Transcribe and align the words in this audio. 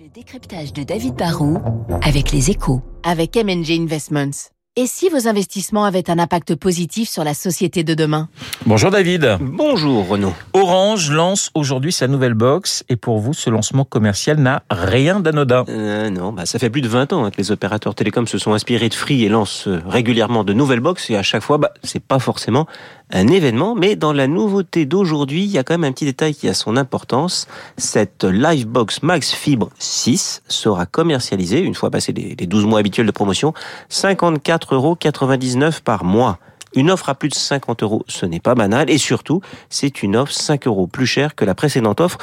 Le 0.00 0.08
décryptage 0.08 0.72
de 0.72 0.84
David 0.84 1.16
Barrault 1.16 1.58
avec 2.02 2.30
les 2.30 2.50
échos. 2.50 2.82
Avec 3.02 3.34
MNG 3.34 3.70
Investments. 3.80 4.52
Et 4.80 4.86
si 4.86 5.08
vos 5.08 5.26
investissements 5.26 5.84
avaient 5.84 6.08
un 6.08 6.20
impact 6.20 6.54
positif 6.54 7.08
sur 7.08 7.24
la 7.24 7.34
société 7.34 7.82
de 7.82 7.94
demain 7.94 8.28
Bonjour 8.64 8.92
David. 8.92 9.38
Bonjour 9.40 10.06
Renaud. 10.06 10.32
Orange 10.52 11.10
lance 11.10 11.50
aujourd'hui 11.54 11.90
sa 11.90 12.06
nouvelle 12.06 12.34
box 12.34 12.84
et 12.88 12.94
pour 12.94 13.18
vous, 13.18 13.34
ce 13.34 13.50
lancement 13.50 13.84
commercial 13.84 14.38
n'a 14.38 14.62
rien 14.70 15.18
d'anodin. 15.18 15.64
Euh, 15.68 16.10
non, 16.10 16.32
bah, 16.32 16.46
ça 16.46 16.60
fait 16.60 16.70
plus 16.70 16.80
de 16.80 16.86
20 16.86 17.12
ans 17.12 17.24
hein, 17.24 17.32
que 17.32 17.38
les 17.38 17.50
opérateurs 17.50 17.96
télécoms 17.96 18.28
se 18.28 18.38
sont 18.38 18.52
inspirés 18.52 18.88
de 18.88 18.94
Free 18.94 19.24
et 19.24 19.28
lancent 19.28 19.66
euh, 19.66 19.82
régulièrement 19.84 20.44
de 20.44 20.52
nouvelles 20.52 20.78
box 20.78 21.10
et 21.10 21.16
à 21.16 21.24
chaque 21.24 21.42
fois, 21.42 21.58
bah, 21.58 21.72
c'est 21.82 22.02
pas 22.02 22.20
forcément 22.20 22.68
un 23.10 23.26
événement, 23.26 23.74
mais 23.74 23.96
dans 23.96 24.12
la 24.12 24.28
nouveauté 24.28 24.86
d'aujourd'hui, 24.86 25.42
il 25.42 25.50
y 25.50 25.58
a 25.58 25.64
quand 25.64 25.74
même 25.74 25.84
un 25.84 25.92
petit 25.92 26.04
détail 26.04 26.34
qui 26.34 26.46
a 26.46 26.54
son 26.54 26.76
importance. 26.76 27.48
Cette 27.78 28.22
Livebox 28.22 29.02
Max 29.02 29.32
Fibre 29.32 29.70
6 29.78 30.42
sera 30.46 30.86
commercialisée, 30.86 31.60
une 31.60 31.74
fois 31.74 31.90
passé 31.90 32.12
les 32.12 32.46
12 32.46 32.66
mois 32.66 32.78
habituels 32.78 33.06
de 33.06 33.12
promotion, 33.12 33.54
54,99 34.68 35.64
euros 35.64 35.70
par 35.84 36.04
mois. 36.04 36.38
Une 36.74 36.90
offre 36.90 37.08
à 37.08 37.14
plus 37.14 37.30
de 37.30 37.34
50 37.34 37.82
euros, 37.82 38.04
ce 38.08 38.26
n'est 38.26 38.40
pas 38.40 38.54
banal. 38.54 38.90
Et 38.90 38.98
surtout, 38.98 39.40
c'est 39.70 40.02
une 40.02 40.16
offre 40.16 40.32
5 40.32 40.66
euros 40.66 40.86
plus 40.86 41.06
chère 41.06 41.34
que 41.34 41.44
la 41.44 41.54
précédente 41.54 42.00
offre, 42.00 42.18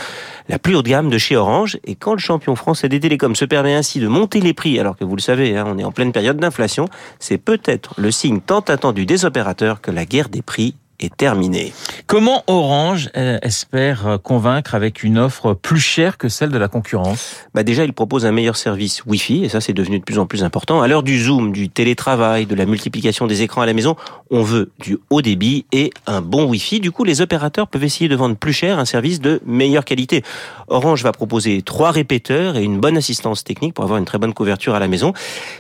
la 0.50 0.60
plus 0.60 0.76
haut 0.76 0.84
de 0.84 0.90
gamme 0.90 1.10
de 1.10 1.18
chez 1.18 1.36
Orange. 1.36 1.80
Et 1.84 1.96
quand 1.96 2.14
le 2.14 2.20
champion 2.20 2.56
français 2.56 2.88
des 2.88 3.00
télécoms 3.00 3.36
se 3.36 3.46
permet 3.46 3.74
ainsi 3.74 4.00
de 4.00 4.08
monter 4.08 4.40
les 4.40 4.54
prix, 4.54 4.80
alors 4.80 4.96
que 4.96 5.04
vous 5.04 5.16
le 5.16 5.22
savez, 5.22 5.58
hein, 5.58 5.66
on 5.68 5.78
est 5.80 5.84
en 5.84 5.92
pleine 5.92 6.12
période 6.12 6.38
d'inflation, 6.38 6.88
c'est 7.20 7.40
peut-être 7.40 7.96
le 7.98 8.12
signe 8.12 8.40
tant 8.40 8.60
attendu 8.60 9.06
des 9.06 9.26
opérateurs 9.26 9.82
que 9.82 9.90
la 9.90 10.06
guerre 10.06 10.30
des 10.30 10.44
prix 10.44 10.76
est 11.00 11.16
terminée. 11.16 11.74
Comment 12.08 12.44
Orange 12.48 13.10
euh, 13.18 13.38
espère 13.42 14.08
euh, 14.08 14.18
convaincre 14.18 14.76
avec 14.76 15.04
une 15.04 15.18
offre 15.18 15.54
plus 15.54 15.80
chère 15.80 16.18
que 16.18 16.30
celle 16.30 16.50
de 16.50 16.58
la 16.58 16.68
concurrence? 16.68 17.38
Bah 17.54 17.64
Déjà, 17.64 17.84
il 17.84 17.94
propose 17.94 18.26
un 18.26 18.32
meilleur 18.32 18.56
service 18.56 19.04
Wi-Fi, 19.06 19.46
et 19.46 19.50
ça 19.50 19.62
c'est 19.62 19.74
devenu 19.74 20.00
de 20.00 20.04
plus 20.04 20.20
en 20.20 20.26
plus 20.26 20.44
important. 20.44 20.82
À 20.82 20.88
l'heure 20.88 21.04
du 21.04 21.22
Zoom, 21.22 21.52
du 21.52 21.70
télétravail, 21.70 22.46
de 22.46 22.56
la 22.56 22.66
multiplication 22.66 23.28
des 23.28 23.42
écrans 23.42 23.62
à 23.62 23.66
la 23.66 23.74
maison, 23.74 23.96
on 24.32 24.44
veut 24.44 24.72
du 24.80 24.98
haut 25.10 25.22
débit 25.22 25.66
et 25.72 25.92
un 26.08 26.22
bon 26.22 26.46
Wi-Fi. 26.46 26.80
Du 26.80 26.92
coup, 26.92 27.04
les 27.04 27.22
opérateurs 27.22 27.68
peuvent 27.68 27.84
essayer 27.84 28.08
de 28.08 28.16
vendre 28.16 28.36
plus 28.36 28.54
cher 28.54 28.80
un 28.80 28.86
service 28.86 29.20
de 29.20 29.42
meilleure 29.46 29.86
qualité. 29.86 30.24
Orange 30.68 31.04
va 31.04 31.12
proposer 31.12 31.62
trois 31.62 31.92
répéteurs 31.92 32.58
et 32.58 32.64
une 32.64 32.80
bonne 32.80 32.98
assistance 32.98 33.44
technique 33.44 33.74
pour 33.74 33.84
avoir 33.84 34.00
une 34.00 34.06
très 34.06 34.18
bonne 34.18 34.34
couverture 34.34 34.76
à 34.76 34.80
la 34.80 34.88
maison. 34.88 35.14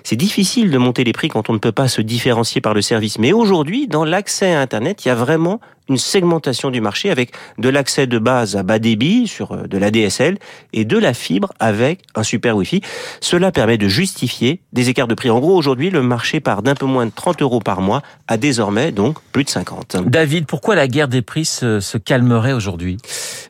C'est 0.03 0.15
difficile 0.15 0.71
de 0.71 0.77
monter 0.77 1.03
les 1.03 1.13
prix 1.13 1.27
quand 1.27 1.49
on 1.49 1.53
ne 1.53 1.59
peut 1.59 1.71
pas 1.71 1.87
se 1.87 2.01
différencier 2.01 2.61
par 2.61 2.73
le 2.73 2.81
service. 2.81 3.19
Mais 3.19 3.33
aujourd'hui, 3.33 3.87
dans 3.87 4.05
l'accès 4.05 4.53
à 4.53 4.61
Internet, 4.61 5.05
il 5.05 5.09
y 5.09 5.11
a 5.11 5.15
vraiment 5.25 5.59
une 5.89 5.97
segmentation 5.97 6.71
du 6.71 6.81
marché 6.81 7.11
avec 7.11 7.31
de 7.57 7.69
l'accès 7.69 8.07
de 8.07 8.17
base 8.17 8.55
à 8.55 8.63
bas 8.63 8.79
débit 8.79 9.27
sur 9.27 9.51
euh, 9.51 9.67
de 9.67 9.77
la 9.77 9.91
DSL 9.91 10.37
et 10.73 10.85
de 10.85 10.97
la 10.97 11.13
fibre 11.13 11.53
avec 11.59 12.01
un 12.15 12.23
super 12.23 12.57
Wi-Fi. 12.57 12.81
Cela 13.21 13.51
permet 13.51 13.77
de 13.77 13.87
justifier 13.87 14.61
des 14.73 14.89
écarts 14.89 15.07
de 15.07 15.13
prix. 15.13 15.29
En 15.29 15.39
gros, 15.39 15.55
aujourd'hui, 15.55 15.89
le 15.89 16.01
marché 16.01 16.39
part 16.39 16.63
d'un 16.63 16.75
peu 16.75 16.85
moins 16.85 17.05
de 17.05 17.11
30 17.11 17.41
euros 17.41 17.59
par 17.59 17.81
mois 17.81 18.01
à 18.27 18.37
désormais 18.37 18.91
donc 18.91 19.17
plus 19.31 19.43
de 19.43 19.49
50. 19.49 19.97
David, 20.07 20.45
pourquoi 20.47 20.75
la 20.75 20.87
guerre 20.87 21.07
des 21.07 21.21
prix 21.21 21.45
se, 21.45 21.79
se 21.79 21.97
calmerait 21.97 22.53
aujourd'hui? 22.53 22.97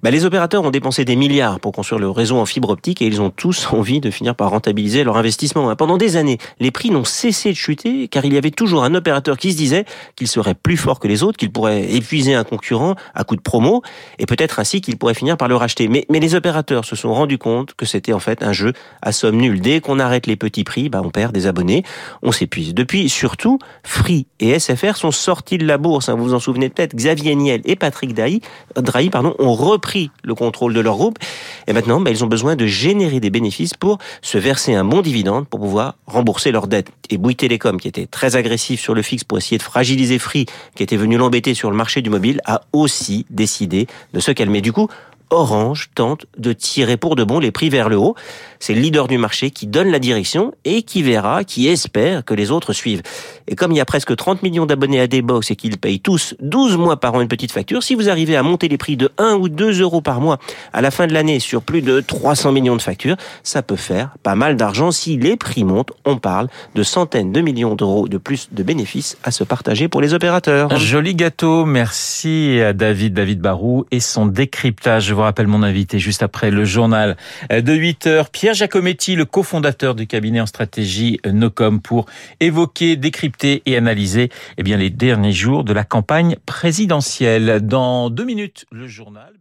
Bah, 0.04 0.12
Les 0.12 0.26
opérateurs 0.26 0.64
ont 0.64 0.72
dépensé 0.72 1.06
des 1.06 1.16
milliards 1.16 1.60
pour 1.60 1.72
construire 1.72 2.00
le 2.00 2.10
réseau 2.10 2.38
en 2.38 2.46
fibre 2.46 2.70
optique 2.70 3.02
et 3.02 3.06
ils 3.06 3.22
ont 3.22 3.30
tous 3.30 3.68
envie 3.72 4.02
de 4.02 4.12
finir 4.12 4.36
par 4.36 4.50
rentabiliser 4.50 5.04
leur 5.04 5.18
investissement. 5.18 5.74
Pendant 5.76 5.98
des 5.98 6.18
années, 6.18 6.38
les 6.60 6.72
prix 6.72 6.90
n'ont 6.90 7.06
cessé 7.06 7.52
de 7.52 7.56
chuter 7.56 8.08
car 8.10 8.26
il 8.26 8.34
y 8.34 8.38
avait 8.38 8.52
toujours 8.52 8.84
un 8.84 8.94
opérateur 8.94 9.38
qui 9.38 9.54
se 9.54 9.58
disait 9.58 9.86
qu'il 10.16 10.28
serait 10.28 10.56
plus 10.56 10.78
fort 10.78 11.00
que 11.00 11.08
les 11.08 11.24
autres, 11.24 11.38
qu'il 11.38 11.52
pourrait 11.52 11.65
épuiser 11.74 12.36
un 12.36 12.44
concurrent 12.44 12.96
à 13.14 13.24
coup 13.24 13.36
de 13.36 13.42
promo 13.42 13.82
et 14.20 14.26
peut-être 14.26 14.60
ainsi 14.60 14.82
qu'il 14.82 14.98
pourrait 14.98 15.14
finir 15.14 15.38
par 15.38 15.48
le 15.48 15.56
racheter. 15.56 15.88
Mais, 15.88 16.06
les 16.10 16.36
opérateurs 16.36 16.86
se 16.86 16.96
sont 16.96 17.14
rendus 17.14 17.38
compte 17.38 17.74
que 17.76 17.86
c'était 17.86 18.14
en 18.14 18.20
fait 18.20 18.42
un 18.42 18.54
jeu 18.54 18.74
à 19.02 19.12
somme 19.12 19.38
nulle. 19.38 19.62
Dès 19.62 19.80
qu'on 19.80 20.00
arrête 20.00 20.28
les 20.28 20.36
petits 20.36 20.64
prix, 20.64 20.90
bah 20.90 21.02
on 21.04 21.10
perd 21.10 21.34
des 21.34 21.46
abonnés, 21.46 21.84
on 22.24 22.32
s'épuise. 22.32 22.74
Depuis, 22.74 23.10
surtout, 23.10 23.60
Free 23.84 24.26
et 24.40 24.58
SFR 24.58 24.96
sont 24.96 25.12
sortis 25.12 25.58
de 25.58 25.66
la 25.66 25.78
bourse. 25.78 26.10
Hein. 26.10 26.16
vous 26.16 26.26
vous 26.26 26.34
en 26.34 26.40
souvenez 26.40 26.70
peut-être, 26.70 26.96
Xavier 26.96 27.36
Niel 27.36 27.62
et 27.66 27.76
Patrick 27.76 28.14
Drahi, 28.14 28.42
Drahi 28.76 29.10
pardon, 29.10 29.36
ont 29.40 29.54
repris 29.54 30.12
le 30.24 30.36
contrôle 30.36 30.74
de 30.74 30.80
leur 30.80 30.96
groupe. 30.96 31.20
Et 31.68 31.74
maintenant, 31.74 32.00
bah, 32.00 32.12
ils 32.12 32.24
ont 32.24 32.28
besoin 32.28 32.56
de 32.56 32.66
générer 32.66 33.20
des 33.20 33.30
bénéfices 33.30 33.74
pour 33.74 33.98
se 34.22 34.38
verser 34.38 34.74
un 34.74 34.84
bon 34.84 35.02
dividende 35.02 35.48
pour 35.48 35.60
pouvoir 35.60 35.96
rembourser 36.06 36.52
leurs 36.52 36.68
dettes. 36.68 36.90
Et 37.10 37.18
Bouygues 37.18 37.38
Télécom, 37.38 37.80
qui 37.80 37.88
était 37.88 38.08
très 38.08 38.36
agressif 38.36 38.80
sur 38.80 38.94
le 38.94 39.02
fixe 39.02 39.24
pour 39.24 39.38
essayer 39.38 39.58
de 39.58 39.64
fragiliser 39.64 40.20
Free, 40.20 40.46
qui 40.76 40.84
était 40.84 40.98
venu 40.98 41.18
l'embêter 41.18 41.54
sur 41.56 41.72
le 41.72 41.78
marché 41.78 42.02
du 42.02 42.10
mobile 42.10 42.42
a 42.46 42.62
aussi 42.74 43.26
décidé 43.30 43.88
de 44.14 44.20
se 44.20 44.32
calmer. 44.32 44.62
Du 44.62 44.72
coup, 44.72 44.88
Orange 45.30 45.90
tente 45.96 46.26
de 46.38 46.54
tirer 46.54 46.98
pour 46.98 47.16
de 47.16 47.24
bon 47.24 47.40
les 47.40 47.52
prix 47.52 47.70
vers 47.70 47.90
le 47.90 47.98
haut. 47.98 48.16
C'est 48.60 48.74
le 48.74 48.82
leader 48.82 49.08
du 49.08 49.18
marché 49.18 49.52
qui 49.52 49.68
donne 49.68 49.92
la 49.92 50.00
direction 50.00 50.54
et 50.64 50.84
qui 50.84 51.04
verra, 51.04 51.44
qui 51.44 51.68
espère 51.68 52.24
que 52.26 52.34
les 52.34 52.52
autres 52.52 52.74
suivent. 52.74 53.02
Et 53.48 53.56
comme 53.56 53.72
il 53.72 53.78
y 53.78 53.82
a 53.82 53.86
presque 53.86 54.16
30 54.16 54.44
millions 54.44 54.66
d'abonnés 54.66 55.00
à 55.00 55.08
D-Box 55.08 55.52
et 55.52 55.56
qu'ils 55.56 55.78
payent 55.78 56.00
tous 56.00 56.36
12 56.40 56.78
mois 56.78 56.98
par 57.00 57.14
an 57.16 57.22
une 57.22 57.28
petite 57.28 57.52
facture, 57.52 57.84
si 57.84 57.96
vous 57.96 58.10
arrivez 58.10 58.36
à 58.36 58.44
monter 58.44 58.68
les 58.68 58.78
prix 58.78 58.98
de 58.98 59.12
1 59.18 59.34
ou 59.34 59.50
2 59.50 59.82
euros 59.82 60.02
par 60.02 60.22
mois 60.22 60.40
à 60.74 60.82
la 60.82 60.92
fin 60.92 61.08
de 61.08 61.14
l'année 61.14 61.40
sur 61.40 61.62
plus 61.62 61.82
de 61.82 62.00
300 62.00 62.52
millions 62.52 62.76
de 62.76 62.82
factures, 62.82 63.18
ça 63.44 63.62
peut 63.62 63.76
faire 63.76 64.16
pas 64.24 64.36
mal 64.36 64.56
d'argent. 64.56 64.92
Si 64.92 65.18
les 65.18 65.38
prix 65.38 65.64
montent, 65.64 65.92
on 66.06 66.18
parle 66.18 66.48
de 66.74 66.84
centaines 66.84 67.32
de 67.32 67.42
millions 67.42 67.76
d'euros 67.76 68.08
de 68.08 68.18
plus 68.18 68.50
de 68.52 68.64
bénéfices 68.64 69.18
à 69.24 69.32
se 69.32 69.44
partager 69.44 69.88
pour 69.88 70.02
les 70.02 70.14
opérateurs. 70.14 70.76
Joli 70.78 71.16
gâteau, 71.16 71.66
merci 71.66 72.60
à 72.62 72.74
David, 72.74 73.14
David 73.14 73.42
Barou 73.42 73.86
et 73.92 74.00
son 74.00 74.26
décryptage 74.26 75.12
vous 75.16 75.22
rappelle 75.22 75.48
mon 75.48 75.64
invité 75.64 76.00
juste 76.00 76.24
après 76.24 76.52
le 76.52 76.66
journal 76.66 77.18
de 77.50 77.74
8 77.74 78.08
heures. 78.08 78.30
Pierre 78.30 78.54
Giacometti, 78.54 79.16
le 79.16 79.26
cofondateur 79.26 79.96
du 79.96 80.08
cabinet 80.08 80.42
en 80.42 80.46
stratégie 80.46 81.20
Nocom 81.26 81.82
pour 81.82 82.06
évoquer, 82.40 82.96
décrypter 82.96 83.64
et 83.66 83.78
analyser 83.78 84.30
eh 84.58 84.64
bien, 84.64 84.78
les 84.78 84.90
derniers 84.90 85.32
jours 85.32 85.64
de 85.64 85.74
la 85.74 85.84
campagne 85.84 86.36
présidentielle. 86.46 87.62
Dans 87.62 88.10
deux 88.10 88.26
minutes, 88.26 88.66
le 88.72 88.88
journal. 88.88 89.34